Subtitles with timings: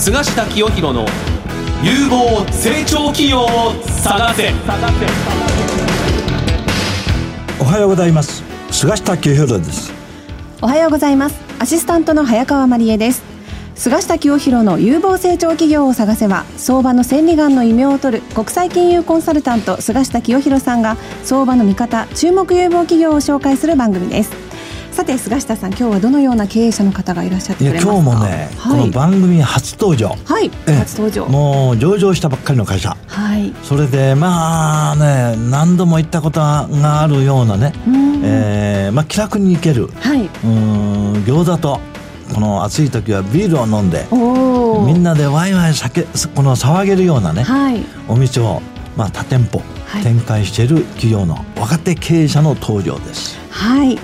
[0.00, 1.04] 菅下清弘の
[1.82, 4.50] 有望成長企業を探せ。
[7.60, 8.42] おはようございます。
[8.70, 9.92] 菅下清弘です。
[10.62, 11.38] おはようございます。
[11.58, 13.22] アシスタントの早川真理恵です。
[13.74, 24.49] 菅下清弘の有望成長企業を探せは相場の千里眼の異名を取る国際金融コンサルタント菅下清弘さんが相場の見方注目有望企業を紹介する番組です
[25.00, 27.92] さて菅下さん今日はどのような経営者の方がいらっしゃってくれますか？
[27.94, 30.08] 今日もね、はい、この番組初登場。
[30.10, 31.26] はい初登場。
[31.26, 32.94] もう上場したばっかりの会社。
[33.06, 33.54] はい。
[33.62, 37.72] それでまあね何度も行ったことがあるようなね、
[38.22, 41.80] えー、まあ気楽に行ける、はい、うん餃子と
[42.34, 44.06] この暑い時はビールを飲んで
[44.84, 46.02] みんなでワイワイ酒
[46.34, 48.60] この騒げるようなね、はい、お店を
[48.98, 49.62] まあ多店舗
[50.02, 53.40] 展開している企業の若手経営者の登場です。
[53.48, 53.98] はい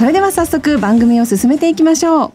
[0.00, 2.32] それでは早速番組を進めていきましょう。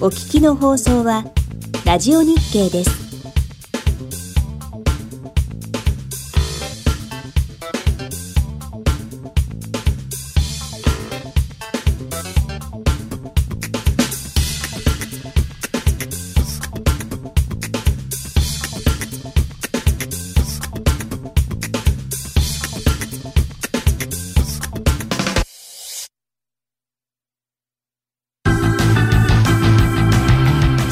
[0.00, 1.26] お聞きの放送は
[1.84, 3.07] ラジオ日経です。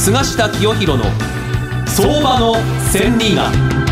[0.06, 1.04] 菅下清弘の
[1.84, 2.54] 相場の
[2.92, 3.85] 千里眼。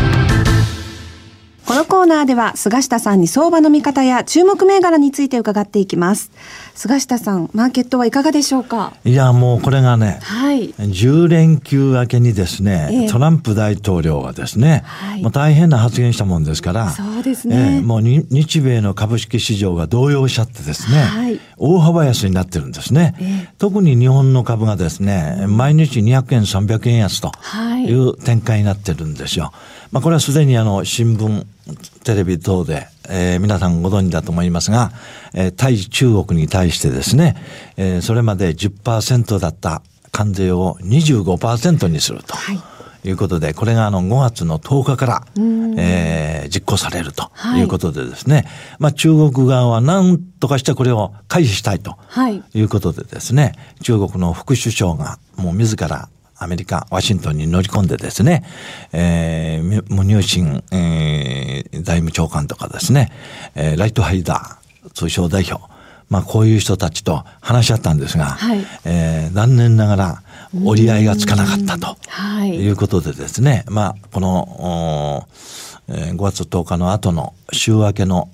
[1.75, 6.31] このコーナーでは菅下さんに相場の見方や注目銘柄について伺っていきます。
[6.73, 8.93] 菅下さんマーケットはいかがでしょうか？
[9.03, 27.33] いやもうこれがね、はい、10連休明けにですね、えー、トランプ大統領がですね、はい、もう大変な発言したもんですからそうですね、えー、もう日米の株式市場が動揺しちゃってですね、はい、大幅安になってるんですね、えー、特に日本の株がですね毎日200円300円安と
[27.85, 29.51] いう展開になってるんですよ、
[29.91, 31.45] まあ、これはすでにあの新聞
[32.03, 34.91] テレビ等で、えー、皆さんご存知だと思いますが、
[35.33, 37.35] えー、対中国に対してですね、
[37.77, 39.81] えー、それまで10%だった
[40.11, 42.35] 関税を25%にすると。
[42.35, 42.59] はい。
[43.07, 45.27] いうことで、これがあの5月の10日から、
[45.77, 47.61] えー、実行されるとい。
[47.61, 48.45] うことでですね、はい、
[48.79, 51.97] まあ中国側は何とかしてこれを回避したいと
[52.55, 52.61] い。
[52.61, 58.43] うことでですね、はい、中国の副首相がもう自らアメリカ、ワシントンに乗り込んでですね、
[58.91, 63.11] えー、無入信、えー、財務長官とかですね、
[63.55, 65.63] えー、ライトハイダー、通商代表、
[66.09, 70.23] まあこういう人たちと話し合ったんですが、はい、えー、残念ながら
[70.63, 71.97] 折り合いがつかなかったと
[72.45, 72.69] い。
[72.69, 75.27] うことでですね、まあこの、
[75.87, 78.29] 5月10日の後の週明けの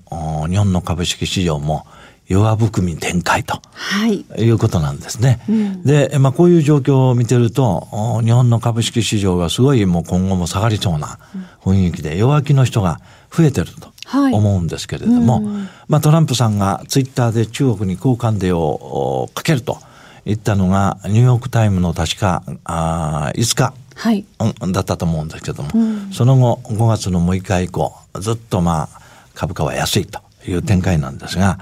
[0.50, 1.86] 日本の株式市場も、
[2.32, 5.42] 弱含み展開と、はい、いうことなんですね。
[5.50, 11.20] うん、で、まあ、こういう状況を見てると、日本の株式市場がすごいもう今後も下がりそうな
[11.64, 13.00] 雰囲気で、弱気の人が
[13.36, 19.78] 増えてると思うんですけれども、はいうん、まあ、トランプさんがツイッターで中国に交換税をかけると
[20.26, 24.26] 言ったのが、ニューヨークタイムの確かあ5日、はい、
[24.72, 29.02] だったと思うんですけども、うん、その後5月の6日以降、ずっとまあ
[29.34, 31.60] 株価は安いという展開なんですが、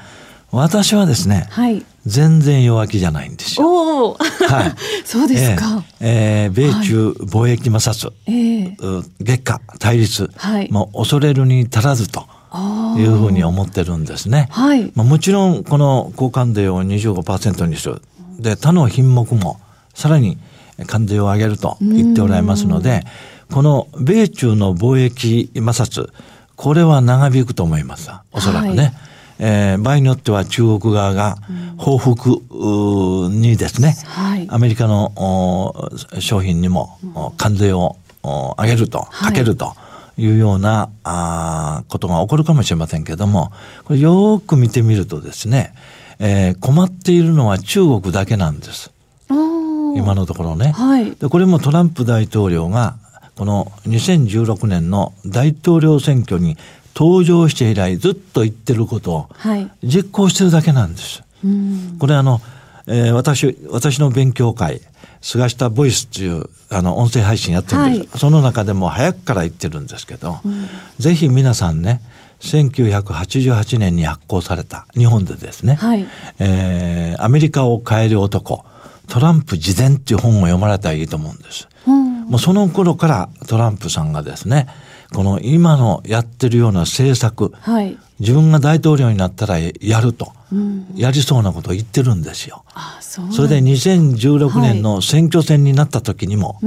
[0.52, 3.68] 私はですね、はい、全然弱気じゃないんですよ。
[3.68, 4.26] おはい、
[5.06, 5.84] そうですか。
[6.00, 12.28] えー、えー、米中貿易摩擦、はい、月下対立、はい、もう恐れるに足らずと。
[12.98, 14.48] いうふうに思ってるんですね。
[14.50, 18.02] はい、まあ、もちろんこの交換税を25%にする。
[18.40, 19.60] で、他の品目も
[19.94, 20.40] さらに
[20.88, 23.04] 関税を上げると言っておられますので、
[23.52, 26.10] この米中の貿易摩擦、
[26.56, 28.10] これは長引くと思います。
[28.32, 28.78] おそらくね。
[28.78, 28.94] はい
[29.40, 31.38] えー、場合によっては中国側が
[31.78, 32.42] 報復
[33.32, 37.00] にですね、はい、アメリカの商品にも
[37.38, 39.74] 関税を上げると、かけると。
[40.18, 43.54] いうようなあことが起こるかもしれませんけれども、
[43.86, 45.74] これよく見てみるとですね、
[46.20, 48.92] えー、困っているのは中国だけなんです。
[49.96, 51.30] 今のところね、はい、で。
[51.30, 52.98] これもトランプ大統領が、
[53.40, 56.58] この2016年の大統領選挙に
[56.94, 59.30] 登場して以来ずっと言ってることを
[59.82, 61.22] 実行してるだけなんです。
[61.22, 61.26] は
[61.96, 62.42] い、これあの、
[62.86, 64.82] えー、私、私の勉強会、
[65.22, 72.02] 菅下ボイスっていうあの音声配信やってるんです、はい、その中でも早くから言ってるんですけど、うん、ぜひ皆さんね、
[72.42, 76.06] 1988年に発行された日本でですね、はい、
[76.40, 78.66] えー、アメリカを変える男、
[79.08, 81.69] トランプ事前っていう本を読まれたらいいと思うんです。
[82.30, 84.68] うん、もうその頃からトランプさんがですね、
[85.14, 92.64] この今のやってるような政策、はい、自分が大統領になったらやると、うん、やりそうなことを言ってるんですよ。
[93.02, 96.66] そそれで2016年の選挙戦になった時にも、はい、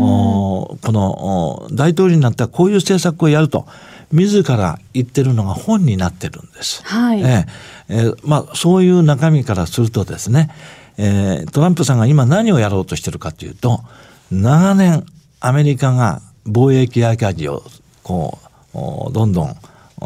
[0.00, 3.66] おこの大統領になったらこういう政策をやると。
[4.10, 6.82] 自ら言ってるのが本になってるんです。
[6.84, 7.20] はい。
[7.20, 7.46] えー、
[7.88, 10.50] えー、まあ、そういう中身からするとですね、
[10.96, 13.80] えー、トランプさんが今何をやろうとしてるかというと、
[14.30, 15.04] 長年
[15.40, 17.62] アメリカが貿易赤字を
[18.02, 18.38] こ
[18.74, 19.56] う、どんどん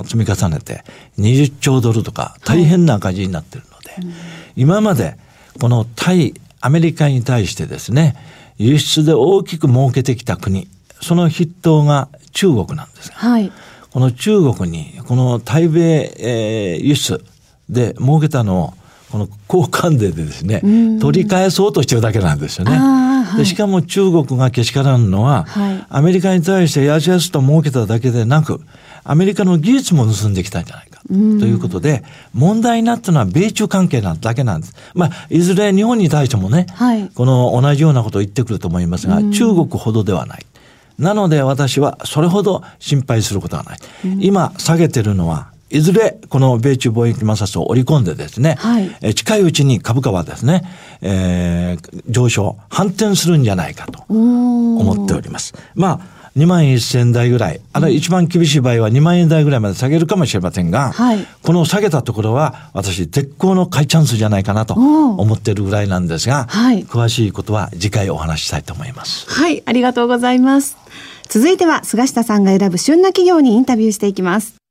[0.04, 0.84] 積み重ねて
[1.18, 4.14] 20兆ドルとか大変な赤字になってるので、はい、
[4.56, 5.16] 今まで
[5.60, 8.16] この対アメリカに対してですね、
[8.56, 10.68] 輸出で大きく儲けてきた国、
[11.00, 13.52] その筆頭が中国なんですが、はい、
[13.90, 17.24] この中国に、この対米、えー、輸出
[17.68, 18.74] で儲けたのを、
[19.12, 20.62] この交換税でですね、
[20.98, 22.72] 取り返そうとしてるだけなんですよね。
[22.72, 28.62] はい、でしかも中国がけしからんのは、はい、アメリカに対してやしやすと儲けただけでなく、
[29.04, 31.02] アメリカの技術も盗んできたんじゃないか。
[31.08, 34.74] ということで、問題になったのは米中関係なだけなんです。
[34.94, 40.46] まあ、いずれ日本に対してもね、はい、この同じようなことを言ってくると思いますが、中国ほどではない。
[40.98, 43.78] なので私はそれほど心配することはない。
[44.06, 50.62] うん、今下げてるのは、いずれこの米中貿易摩擦を織り込んでですね、はい、え近いうちに株価はですね、
[51.00, 55.54] えー、上昇、反転するんじゃないかと思っております。
[55.74, 69.28] まあ2万1000台ぐらい、あるいは一番厳しい場合は2万円台ぐらいまで下げるかもしれませんが、はい、この下げたところは私絶好の買いチャンスじゃないかなと思ってるぐらいなんですが、はい、詳しいことは次回お話ししたいと思います。
[69.30, 70.78] はい、ありがとうございます。
[71.28, 74.61] 続いては菅下さんが選ぶ旬な企業にインタビューしていきます。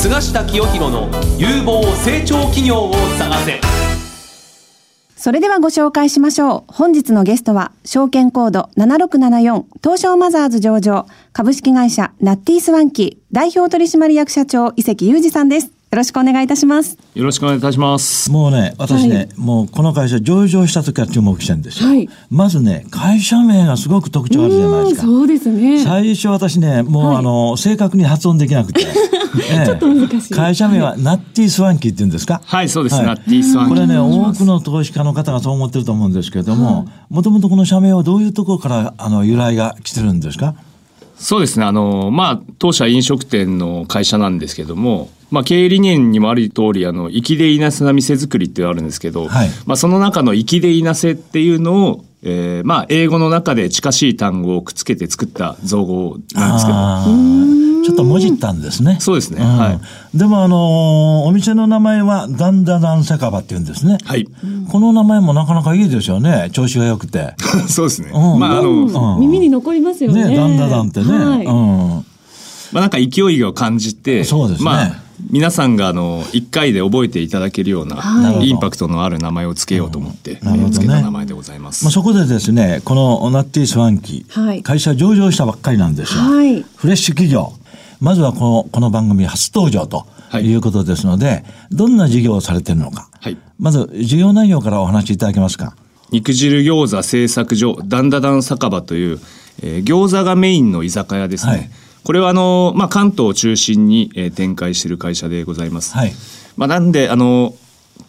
[0.00, 3.60] 菅下清弘の有望成長企業を探せ。
[5.16, 6.72] それではご紹介しましょう。
[6.72, 15.77] 本日のゲストは、証券コード7674東証マザーズ上場株式会社ナッティースワンキー代表取締役社長伊関裕二さんです。
[15.90, 16.98] よろしくお願いいたします。
[17.14, 18.30] よろしくお願いいたします。
[18.30, 21.88] もうね、私ね、はい、もうこの会社上場した時から注目してるんですよ。
[21.88, 25.02] はい、まずね、会社名がすごく特徴あるじゃないですか。
[25.06, 25.82] そうですね。
[25.82, 28.82] 最初私ね、もう、はい、あの、正確に発音できなくて。
[29.50, 30.34] ええ、ちょっと難しい。
[30.34, 32.42] 会社名はナッティスワンキーって言うんですか？
[32.44, 33.74] はい、そうです、ナッティスワンキー。
[33.76, 40.54] これね、多くの投資家の方がそう思ってると思うんですけれども、もともとこの社名はどういうところから、あの、由来が来てるんですか？
[41.18, 41.66] そうですね。
[41.66, 57.68] あの、まあ、当社飲食店の会社なんですけども、まあ、経営理念にもある通り、あの、粋でいなせな店作りってあるんですけど、はい、まあ、その中の粋でいなせっていうのを、えー、まあ、英語の中で近しい単語をくっつけて作った造語なんですけど。
[57.84, 58.98] ちょっともじったんですね。
[59.00, 59.40] そうですね。
[59.40, 59.80] うん、はい。
[60.14, 63.96] でも、あのー、お店の名前は、ダンダダン酒場って言うんですね。
[64.04, 64.26] はい。
[64.70, 66.50] この名前もなかなかいいですよね。
[66.52, 67.34] 調子が良くて。
[67.68, 68.10] そうですね。
[68.12, 70.24] うん、まあ、あの、うん、耳に残りますよね。
[70.28, 71.12] ね、ダンダダンってね。
[71.12, 72.04] はい、うん。
[72.72, 74.64] まあ、なんか勢いを感じて、そうですね。
[74.66, 87.52] まあ皆さんがあの1回で覚えていただけるような、インパクトのある名前をつけようと思って、うん、つけた名前でございます、まあ、そこでですねこのナッティスワンキー、はい、会社上場したばっかりなんですよ、はい、フレッシュ企業。
[88.00, 90.06] まずはこのこの番組初登場と
[90.40, 90.54] い。
[90.54, 95.74] うことですので、はい、どんな事業をされてるのか、はい、まず事業内容からお話しいただけますか。
[96.10, 99.20] 肉汁餃子製作所ダンダダン酒場という、
[99.62, 101.70] えー、餃子がメインの居酒屋ですね、はい
[102.08, 105.92] これはあの、まあ、関東を中心に、えー、展開している会社でございます。
[105.92, 106.12] はい、
[106.56, 107.54] まあ、なんであの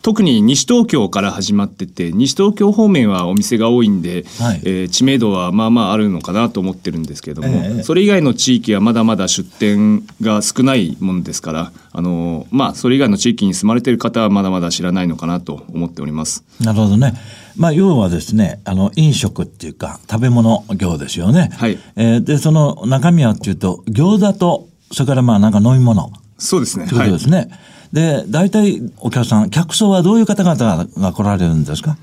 [0.01, 16.45] 特に西東京から始まってて西東京方面はお店が多いんで、はい、えー、知名度はまあまああるのかなと思ってるんですけども、えー、それ以外の地域はまだまだ出店が少ないものですからあのまあそれ以外の地域に住まれている方はまだまだ知らないのかなと思っております。
[16.61, 17.15] なるほどね。
[17.55, 21.51] まあ要はですねあの飲食っていうか食べ物業ですよね。
[21.57, 21.77] はい。
[21.95, 26.11] えー、でその中身はっていうと餃子とそれからまあなんか飲み物。
[26.37, 26.87] そうですね。
[26.87, 27.37] ということですね。
[27.37, 27.49] はい
[27.89, 31.97] で、大体お客さん、客層はどういう方々が来られるんですか？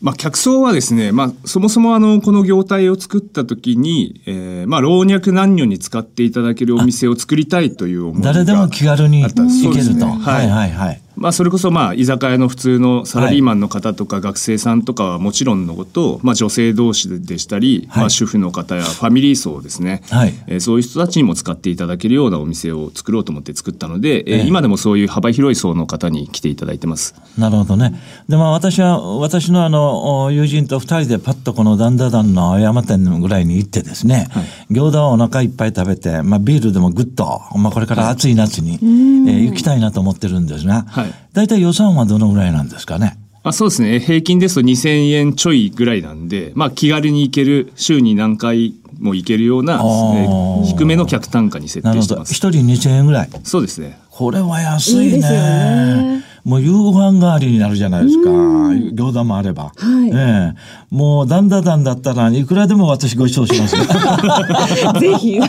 [0.00, 9.28] まあ、客層はですね、まあ、そもそもあの、この業態を作った時に、えー、まあ、老若男女に使っていただけるお店を作りたいという思いが誰でも気軽に行
[9.70, 10.06] けると。
[10.06, 11.02] ね、はい、はい、はい。
[11.16, 20.34] まあ、それこそまあ居酒屋の普通のサラリーマンの方とか学生さんとかはもちろんのこと、まあ、女性同士でしたり、まあ、主婦の方やファミリー層ですね、はい。
[20.46, 27.14] えー、そういう人たちにも使っていただけるようなお店を作ろうと思って作ったので、えー、今でもそういう幅広い層の方に来ていただいてます。
[27.38, 27.94] なるほどね。
[28.28, 43.16] でまあ私は私のあの友人と二人でパッとこのダンダダンの青山店ぐらいに行ってですね、はい、餃子をお腹いっぱい食べて、まあ、ビールでもぐっと、まあ、これから暑い夏に、はい、えー、行きたいなと思ってるんですが、はい大体予算はどのぐらいなんですかね？
[43.42, 52.34] あそうですね平均ですと2000円ちょいぐらいなんで、まあ、気軽に行ける週に何回もいけるような、えー、低めの客単価に設定してます。
[52.34, 53.30] 一人2000円ぐらい。
[53.44, 54.00] そうですね。
[54.10, 55.04] これは安いね。
[55.04, 58.30] いいねもう夕ご飯代わりになるじゃないですか。
[58.30, 59.64] 餃子もあれば。
[59.64, 60.10] はい。
[60.14, 60.54] ええ
[60.90, 63.76] もうだんだだんだったらいくらでも私ご馳走します
[65.00, 65.40] ぜひ。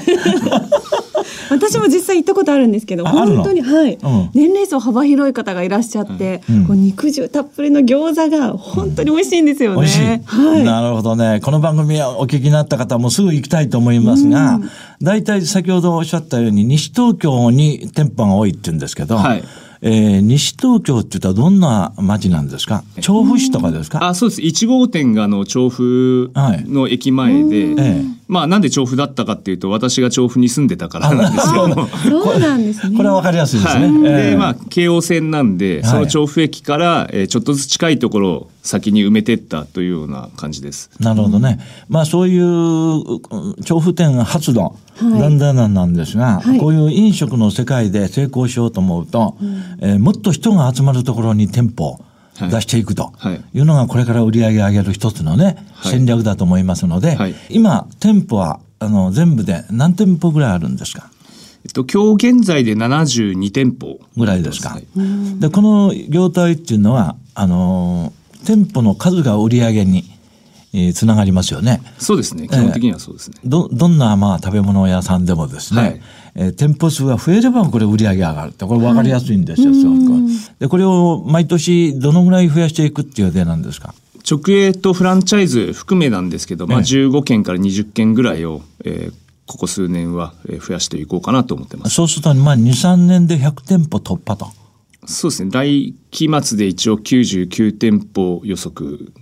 [1.51, 10.23] 私も実際行ったことあるんですけど本当にはい、うん、年齢層幅広い方がいらっしゃって、うん、こう肉汁たっぷりの餃子が本当に美味しいんですよね。
[10.25, 11.39] はい、なるほどね。
[11.43, 14.59] この番組をお聞きになった方もすぐ行きたいと思いますが
[15.01, 19.17] 大体、先ほどおっしゃったように西東京に店舗が多いって言うんですけど。
[19.17, 19.43] はい。
[19.79, 22.83] えー、西東京って言ったらどんな町なんですか？
[22.99, 24.07] 調布市とかですか？
[24.07, 24.41] あそうです。
[24.41, 32.97] 1号店があの調布の駅前で、はい、まあなんで調布だったかっていうと私が調布に住んでたからなんですけどもそうなんですね。
[32.97, 40.89] これ は分かりやすいですね、はい、でまあ京王線なんで、その調布駅から、えー、ちょっとずつ近いところを先に埋めてったというような感じです。
[40.99, 41.59] なるほどね。
[41.89, 51.99] まあそういう調布店発動だんだんなんですが、はい、こういう飲食の世界で成功しようと思うと、うん、えー、もっと人が集まるところに店舗
[52.39, 53.13] 出していくと
[53.53, 61.09] いうのがこれから売り上げ上げる一つのね、戦略だと思いますので、はい、今店舗はあの全部で何店舗ぐらいあるんですか？
[61.65, 64.69] えっと、今日現在で72店舗ぐらいですか？
[64.69, 64.85] はい、
[65.39, 68.13] でこの業態っていうのはあの
[68.45, 70.03] 店舗の数が売り上げに
[70.73, 71.81] えー、つながりますよね。
[71.97, 72.45] そうですね。
[72.49, 73.37] 基本的にはそうですね。
[73.41, 76.01] えー、ど、どんな、まあ、食べ物屋さんでもですね、はい、
[76.35, 80.11] えー、店舗数が増えれば、これ売り上げ上がるって、これ分かりやすいんですよ、はい、すごく。
[80.59, 83.93] で、これを毎年どのぐらい増やしていくっていう予定なんですか？
[84.29, 89.13] 直営とフランチャイズ含めなんですけど、まあ、15件から20件ぐらいを、えー、
[89.45, 90.33] ここ数年は
[90.67, 91.95] 増やしていこうかなと思ってます。
[91.95, 94.47] そうすると、まあ、2、3年で100店舗突破と。
[95.05, 95.51] そうですね。
[95.51, 99.13] 来期末で一応99店舗予測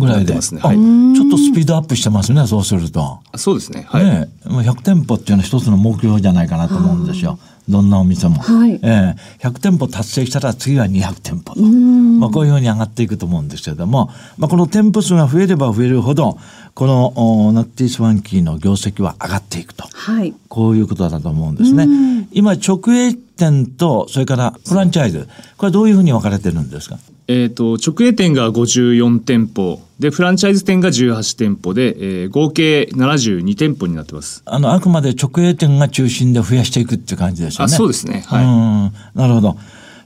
[0.00, 0.34] ぐらいで。
[0.34, 0.60] ますね。
[0.60, 0.76] はい。
[0.76, 3.20] ちょっとスピードアップしてますね、そうすると。
[3.36, 3.86] そうですね。
[3.88, 4.04] はい。
[4.04, 7.38] ね、100店舗っていうのは一つの目標じゃないかなと思うんですよ。
[7.68, 8.40] どんなお店も。
[8.40, 11.60] はい、えー、100店舗達成したら次は200店舗と。
[11.60, 16.36] まあこういうふうに上がっていくと思うんですけれども、まあこの店舗数が増えれば増えるほど、
[16.74, 19.84] このナッティスワンキーの業績は上がっていくと。
[19.92, 20.34] はい。
[20.48, 21.86] こういうことだと思うんですね。
[22.32, 26.98] 今直営店と、それからフランチャイズ、これはどういうふうに分かれてるんですか？
[27.28, 34.42] えっ、と、直営店が54店舗、で、フランチャイズ店が18店舗で、えー、合計72店舗になってます。
[34.46, 37.64] あの、あくまで直営店が中心で増やしていくっていう感じですよね。
[37.66, 38.24] あそうですね。
[38.26, 38.44] はい。
[38.44, 38.92] うん。
[39.14, 39.58] なるほど。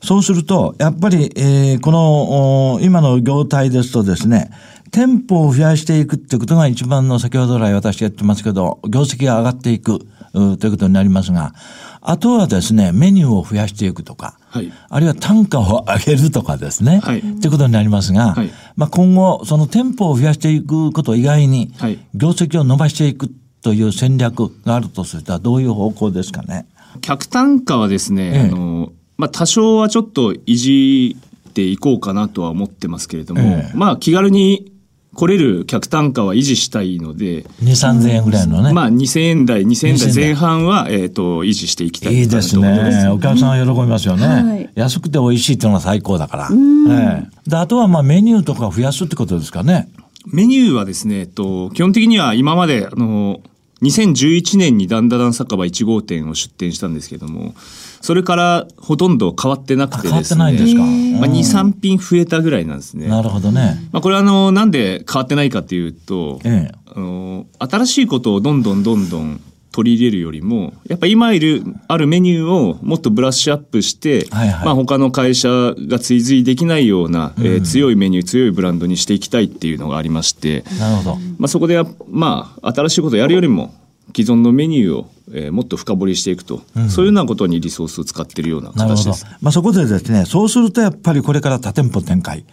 [0.03, 4.51] そうすると、やっぱり、えー、この、今の業態ですとですね、
[4.91, 10.01] 店舗を増やしていくっていうことが一番の先ほど来私やってますけど、業績が上がっていく
[10.33, 11.55] ということになりますが、
[12.01, 21.73] あとはですね、メニューを増やしていくとか、はい、あるいは単価を上げるとかですね、はい、っていうことになりますが、はい、まあ今後、その店舗を増やしていくこと以外に、
[22.15, 23.29] 業績を伸ばしていく
[23.63, 26.67] という戦略があるとすると、どういう方向ですかね。
[27.01, 31.17] 客単価はですね、ええ、あの、まあ多少はちょっと維持
[31.49, 34.71] っていこうかなとは思ってますけれども、ええ、まあ気軽に
[35.15, 37.45] 来れる客単価は維持したいので。
[37.63, 38.73] 2、3000円ぐらいのね。
[38.73, 43.09] まあ2000円台、2000円台前半は、えっ、ー、と、維持していきたいいいですね。
[43.09, 44.27] お客さんは喜びますよね。
[44.27, 46.49] はい、安くて美味しいっていうのが最高だから。
[46.51, 49.89] ええ、であとはまあメニューとか増やすってことですかね。
[50.27, 53.41] メニューはですね、えっと、基本的には今まで、あの、
[53.83, 57.55] 2011年にダンダダン酒場1号店を出店したんですけども、
[58.01, 60.39] それからほとんど変わってなくてですね。
[60.39, 63.09] まあ、2、3品増えたぐらいなんですね。
[63.09, 63.79] なるほどね。
[63.93, 69.41] まあ、これはあの、なんで変わってないかというと、ええ、あの、新しいことをどんどんどんどん
[69.75, 83.75] 取り入れるよりもやっぱ今いるあるメニューをもっとブラッシュアップして、はいはい、まあ、他の会社が追随できないような、うん、えー、強いメニュー強いブランドにしていきたいっていうのがありましてなるほど、まあ、そこでまあ新しいことをやるよりも
[84.15, 89.27] 既存のメニューを、えー、もっと深掘りしていくと、うん、そういうようなことにリソースを使っているような形です。
[89.41, 92.45] まあ、そこでですねそうするとやっぱりこれから多店舗展開。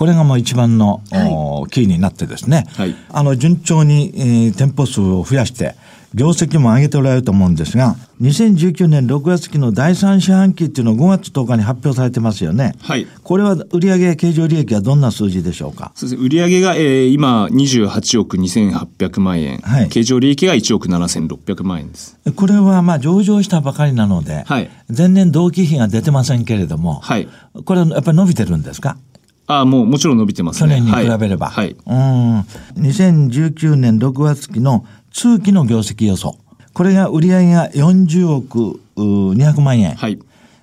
[0.00, 5.74] これがもう一番の、はい、キーになってですね、はい、あの順調に、えー、店舗数を増やして
[6.12, 12.74] 業績も上げておられると思うんですが、2019年6月期の第3四半期っていうのを5月10日に発表されてますよね。
[12.80, 13.06] はい。
[13.22, 15.92] これは売上経常利益はどんな数字でしょうか？
[15.94, 16.28] そうですね。
[16.28, 19.58] 売上が、えー、今28億2800万円。
[19.58, 19.88] はい。
[19.88, 22.18] 経常利益が1億7600万円です。
[22.34, 24.70] これはまあ上場したばかりなので、はい。
[24.94, 27.28] 前年同期比が出てませんけれども、はい。
[27.64, 28.96] これはやっぱり伸びてるんですか？
[29.46, 30.76] ああ、もうもちろん伸びてますね。
[30.76, 31.48] 去年に比べれば。
[31.48, 31.76] はい。
[31.84, 32.84] はい、うん。
[32.84, 36.36] 2019年6月期の通期の業績予想。
[36.72, 39.94] これが売上が40億200万円。
[39.94, 40.18] はい。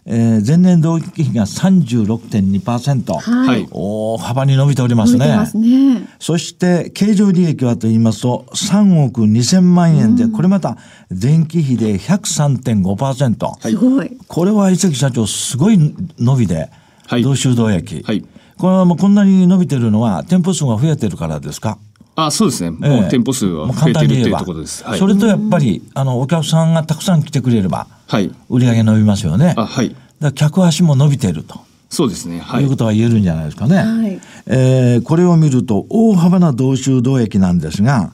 [0.09, 5.45] えー、前年同期比が36.2%、はい、大幅に伸びておりますね。
[5.45, 6.07] すね。
[6.17, 10.77] そして経常利益はと言いますと3億2000万円で、うん、これまた
[11.09, 14.17] 前期比で103.5%、すごい。
[14.29, 16.69] これは伊関社長すごい伸びで、
[17.07, 18.25] はい、同州同益、はい、
[18.57, 21.77] これはもうこんなに伸びてるのは店舗数が増えてるからですか？
[22.19, 24.83] あそうですね、もう店舗数は増えてるっていうところです。
[24.83, 29.53] はい、それとやっぱりあのお客さんがたくさん来てくれれば、はい、売り上げ伸びますよね。
[29.55, 31.59] あはい、だ客足も伸びてると。
[31.89, 32.39] そうですね。
[32.39, 32.63] はい。
[32.63, 33.75] いうことは言えるんじゃないですかね。
[33.77, 38.11] はい、えー、これを見ると大幅な同州同益なんですが、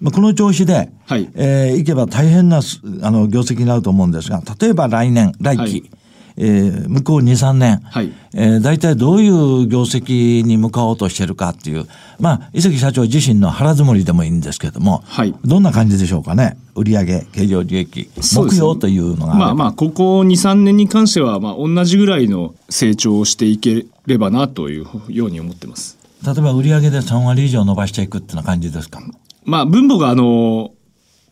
[0.00, 2.60] まあ、この調子で、はい、えー、いけば大変な
[3.02, 5.90] あの業績になると思うんですが、例えば来年、来期、はい、
[6.38, 11.86] えー、向こう2、3年、はい、えー、大体どういう業績に向かおうとしているかっていう、
[12.20, 16.56] まあ、伊関社長自身の腹積もりでもいいんですけれども、はい、どんな感じでしょうかね？
[16.74, 25.96] 売上経常利益、目標というのが、まあまあ、ここ2、3年に関しては、まあ、同じぐらいの成長をしていければなというように思ってます。
[26.24, 29.00] 例えば売上で3割以上伸ばしていくっていうな感じですか？
[29.44, 30.72] まあ、分母があの、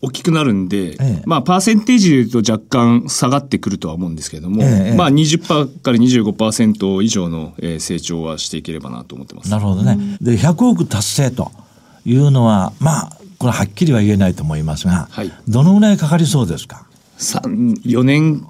[0.05, 9.51] 大きくなるんで、ええ、まあ、パーセンテージで言うと若干下がってくるとは思うんですけれども、ええ、まあ20%から25%以上の成長はしていければなと思ってます。
[9.51, 10.19] なるほどね。
[10.21, 11.51] で、100億達成と
[12.05, 16.87] いうのは、まあ、これはっきりは言えないと思いますが、はい、どのぐらいかかりそうですか
[17.19, 18.47] ?4 年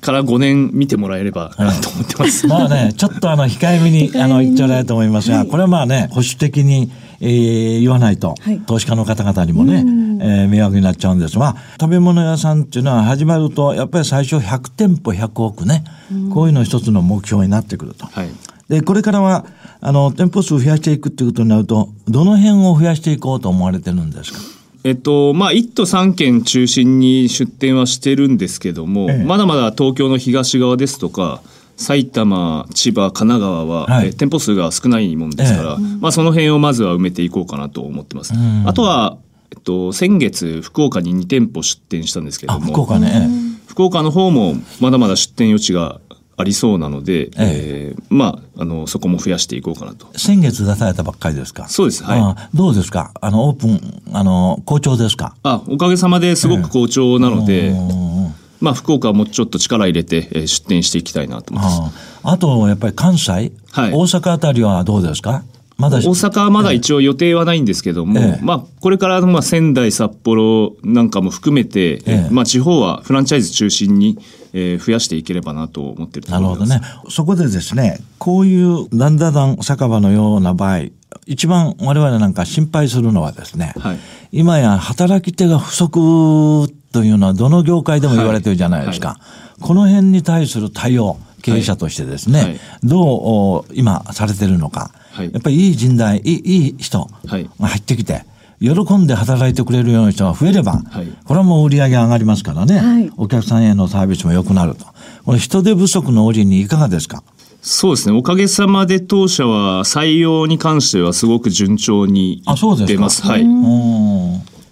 [0.00, 2.46] から5年見てもらえればなと思ってます。
[2.46, 6.90] まあね、ちょっとあの控えめにあの言ってもらえると思いますが、これはまあね、保守的に
[7.20, 9.84] えー、言わないと、はい、投資家の方々にもね、
[10.20, 15.84] えー、迷惑になっちゃうんですが、食べ物屋さんっていうのは始まると、やっぱり最初100店舗100億ね、
[16.32, 18.06] こういうの一つの目標になってくると。
[18.06, 18.28] はい、
[18.68, 19.46] で、これからは、
[19.80, 24.38] あの、店舗数を増やしていくっていうことになると、どの辺を増やしていこうと思われてるんですか？
[24.84, 31.40] えっと、まあ、1都3県中心に出店はしてるんですけども、ええ、まだまだ東京の東側ですとか、
[31.76, 38.32] 埼玉、千葉、神奈川は、はい、え店舗数が少ないもんですから、ええ、まあ、その辺をまずは埋めていこうかなと思ってます。
[38.64, 39.16] あとは、
[39.50, 43.28] えっと、先月福岡に2店舗出店したんですけども福岡ね。
[43.66, 46.00] 福岡の方もまだまだ出店余地が
[46.36, 47.30] ありそうなので、ええ。
[47.38, 50.08] えー、まあ、あの、そこも増やしていこうかなと。
[50.18, 51.68] 先月出されたばっかりですか？
[51.68, 52.02] そうです。
[52.02, 52.56] はい。
[52.56, 53.12] どうですか？
[53.20, 55.36] あの、オープン、あの、好調ですか？
[55.44, 61.80] あ、おかげさまですごく好調なので、えーまあ、福岡はもうちょっと力入れて、えー、出店していきたいなと思います。
[62.24, 63.52] ああと、やっぱり関西、はい、
[63.92, 65.44] 大阪あたりはどうですか？
[65.76, 74.16] まだ大阪はまだ一応予定はないんですけども、ええ、まあ、これからまあ仙台、札幌なんかも含めて、え、まあ、地方はフランチャイズ中心に、
[74.52, 76.80] えー、増やしていければなと思ってるなるほどね。
[77.08, 80.82] そこでですね、こういうだんだん酒場のような場合、
[81.26, 83.98] 一番我々なんか心配するのはですね、はい、
[84.30, 89.08] 今や働き手が不足というのはどの業界でも言われてるじゃないですか。
[89.08, 89.18] はい。
[89.18, 89.26] は
[89.58, 97.10] い、この辺に対する対応、経営者としてですね、はい、どう今されてるのか、やっぱりいい人材、いいいい人
[97.58, 98.24] が入ってきて、
[98.60, 100.82] 喜んで働いてくれるような人が増えれば、
[101.24, 104.86] これはもう売り上げ上がりますからね、お客さんへのサービスも良くなると。
[105.24, 107.24] この人手不足の折にいかがですか？
[107.60, 108.16] そうですね。
[108.16, 113.22] おかげさまで当社は採用に関してはすごく順調にいってます。
[113.22, 113.44] はい。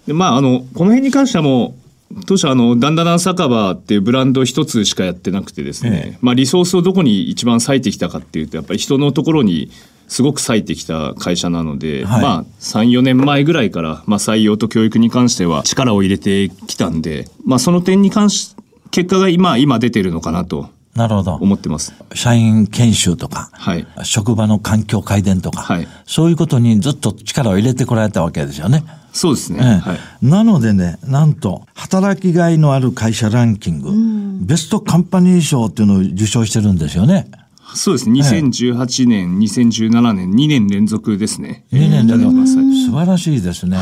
[0.07, 1.82] でまあ、あの、この辺に関してはもう、
[2.25, 9.71] 当初あの、ダンダダン酒場っていうブランド一つしかやってなくてですね、ええ、まあリソースをどこに一番割いてきたかっていうと、やっぱり人のところに
[10.07, 18.55] すごく割いてきた会社なので、はい、まあ3、4年前ぐらいから、まあ採用と教育に関しては力を入れてきたんで、まあその点に関し、
[18.91, 20.69] 結果が今、今出てるのかなと。
[20.95, 21.33] なるほど。
[21.35, 21.93] 思ってます。
[22.13, 28.83] 社員研修とか、はい、職場の環境改善とか、はい、そういうことにずっと力を入れてこられたわけですよね。
[29.11, 29.59] そうですね。
[29.61, 37.27] ええはい、なのでね、なんと、働きがいのある会社ランキング、ベストカンパニー賞っていうのを受賞してるんですよね。
[37.75, 38.19] そうですね。
[38.21, 41.65] 2018年、2017年、2年連続ですね。
[41.71, 42.47] 2年連続。
[42.47, 43.77] 素晴らしいですね。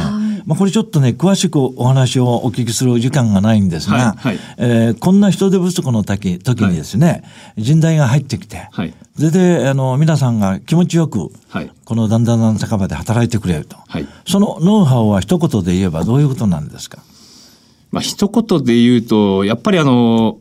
[0.46, 7.14] まあ、これちょっとね、詳しくお話をお聞きする時間がないんですが、はいはい、えー、こんな人手不足の時時にですね、は
[7.58, 13.78] い、人材が入ってきて、はい、それで、あの、皆さんが気持ちよく、はい、このだんだんだん酒場で働いてくれると。
[13.88, 17.04] はい、そのノウハウは一言で言えばどういうことなんですか？
[17.92, 20.38] まあ、一言で言うと、やっぱりあの、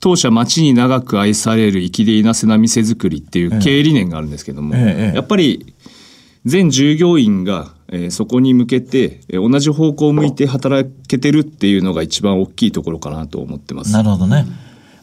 [0.00, 5.74] 当社町に長く愛される生きでいなせな店づくりっていう経営理念があるんですけども、ええ、やっぱり
[6.44, 13.92] 全従業員が、えー、そこに向けて、えー、同じ方向を向いて働けてるっていうのが一番大きいところかなと思ってます。
[13.92, 14.46] なるほどね。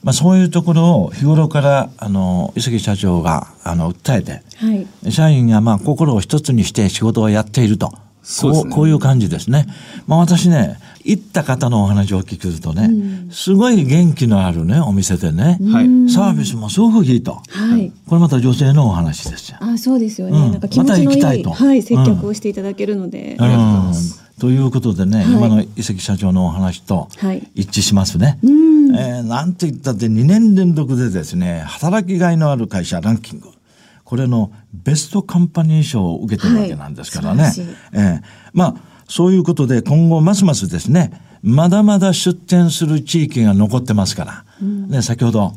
[0.04, 7.92] まあ、そういうところを日頃からあの伊関社長があの訴えて、はい、社員がまあ心を一つにして仕事をやっていると。
[8.24, 9.66] そう、ね、こういう感じですね。
[10.06, 17.42] まあ私ね、行った方のお話を聞くとね、うん、すごい元気のあるね、お店でね、はい、サービスもすごくいいと。
[17.50, 17.94] はい。
[18.08, 19.58] これまた女性のお話ですよ。
[19.62, 20.38] あ、そうですよね。
[20.38, 23.38] うん、なんか気持ちのいい、ま、いはい、接客をしていただけるので。
[23.40, 24.24] うん、ありがとうございます。
[24.38, 27.08] ということでね、はい、今の伊関社長のお話と
[27.56, 28.26] 一致しますね。
[28.26, 33.48] はい、えー、なんて言ったって2年連続でですね、働きがいのある会社ランキング。
[34.04, 37.44] これのベストカンパニー賞を受けてるわけなんですからね。
[37.44, 37.54] はい、
[37.92, 38.22] えー、
[38.54, 38.76] まあ、
[39.08, 45.54] そういうことで今後ますますですね、まだまだ出店する地域が残ってますから、うん、ね、先ほど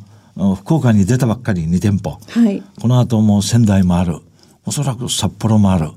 [0.57, 4.19] 福岡に出たばっかり2店舗、はい、この後も仙台もある、
[4.65, 5.91] おそらく札幌もある。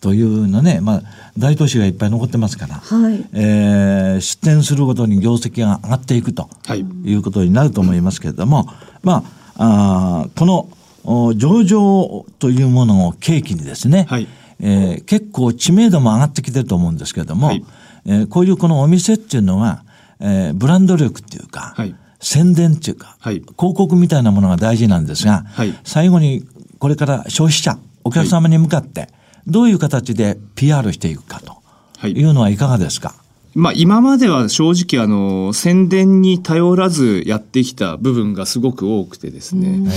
[0.00, 1.02] というのね、まあ、
[1.36, 8.66] 大都市がいっぱい残ってますから、はい、えー、出店するごとに業績が上がっていくと、はい、いうことになると思いますけれども、
[9.02, 9.24] ま
[9.58, 14.26] あ、あこの上場というものを契機にですね、はい、
[14.60, 17.64] えー、結構知名度も上がってきてると思うんですけれども、はい、
[18.06, 19.84] えー、こういうこのお店っていうのは、
[20.20, 26.46] えー、ブランド力っていうか、はい、宣伝っていうか、はい、広告みたいなものが大事なんですが、はい、最後に
[26.78, 29.08] これから消費者、お客様に向かって、
[29.46, 31.60] どういう形で PR していくかと
[32.08, 32.22] い。
[32.22, 33.14] うのはいかがですか、
[33.54, 39.90] まあ、今までは正直あの宣伝に頼らずやってきた部分がすごく多くてですね。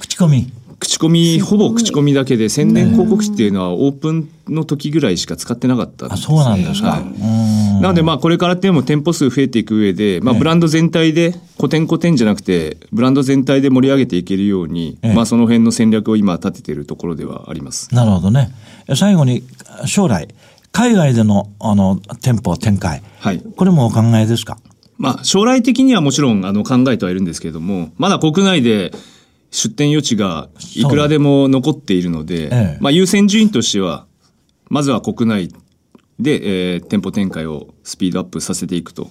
[0.00, 17.94] 口コミ口コミほぼ口コミだけで宣伝広告費っていうのはオープンの時ぐらいしか使ってなかったんです、ね、あそうなんですか、はい、なのでまあこれからっていうのも店舗数増えていく上で、まあ、ブランド全体で古典古典じゃなくてブランド全体で盛り上げていけるように、まあ、その辺の戦略を今立てているところではあります。
[17.94, 18.50] なるほどね。
[18.96, 19.44] 最後に
[19.84, 20.28] 将来
[20.72, 24.58] 海外でのあの店舗展開、はい、これもお考えですか？
[24.96, 28.92] まあ、将来的にはもちろんあの考えてはいるんですけれども、まだ国内で
[29.50, 34.06] 出店余地がいくらでも残っているので、ええ、まあ、優先順位としては、
[34.68, 35.52] まずは国内
[36.20, 39.10] で、えー、店舗展開をスピードアップさせていくと。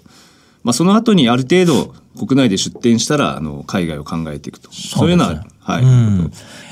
[0.64, 4.72] まあ、その後にある程度国内で出店したら、あの、海外を考えていくと。
[4.72, 5.84] そう、いうような、はい。
[5.84, 6.32] うん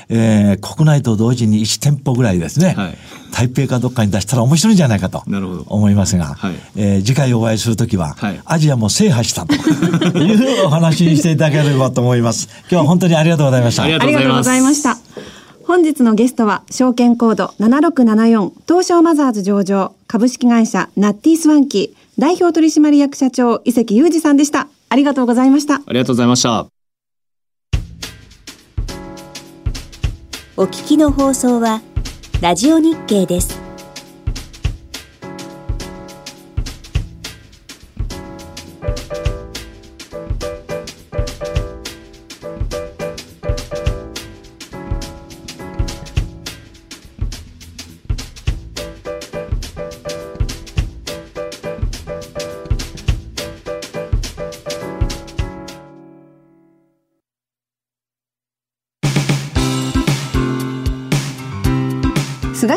[0.10, 2.98] えー、国内と同時に1店舗ぐらいですね、はい、
[3.32, 5.24] 台北かどっかに出したら面白いんじゃないかと
[5.68, 9.54] 思いますが、はい、えー、次回お会いするときは、はい、アジアも制覇したと
[10.18, 12.48] いうお話にしていただければと思います。
[12.62, 13.84] 今日は本当にありがとうございました。
[13.84, 14.98] ありがとうございました。
[15.66, 24.70] 本日のゲストは証券コード7674東証マザーズ上場株式会社ナッティスワンキー代表取締役社長伊関裕二さんでした。
[24.90, 25.76] ありがとうございました。
[25.76, 26.77] ありがとうございました。
[30.60, 31.82] お聞きの放送は、
[32.42, 33.67] ラジオ日経です。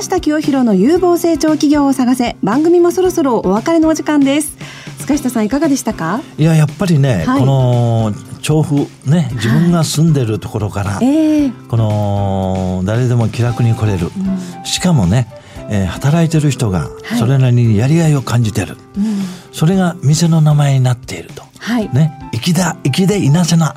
[0.01, 2.37] 菅下清弘の有望成長企業を探せ。
[2.43, 4.57] 番組もそろそろお別れのお時間です。
[5.01, 6.23] 塚下さんいかがでしたか？
[6.39, 11.47] いややっぱりね、はい、この調布ね自分が住んでるところから、はい、え。
[11.49, 15.29] ー、この誰でも気楽に来れる、うん、しかもね
[15.73, 19.05] えー、働いてる人がそれなりにやりがいを感じてる、はいうん、
[19.53, 22.13] それが店の名前になっていると、はい、ね。
[22.33, 23.77] 粋だ粋でいなせな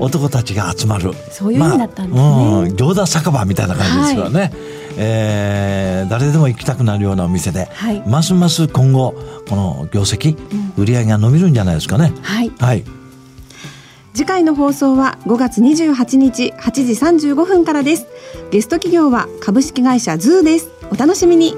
[0.00, 4.52] 男たちが集まる、うん、そういう意味だったんですね、まあ、うん、餃子酒場みたいな感じですよね、はい、
[4.96, 9.14] えー、誰でも行きたくなるようなお店で、はい、ますます今後
[9.48, 12.12] この業績、うん、売り上げが伸びるんじゃないですかね。
[12.22, 12.84] はい、はい。
[14.14, 16.72] 次回の放送は5月28日8
[17.20, 18.06] 時35分からです。
[18.50, 20.70] ゲスト企業は株式会社ズーです。
[20.90, 21.54] お楽しみに